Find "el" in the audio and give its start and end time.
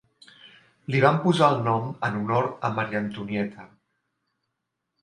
1.57-1.61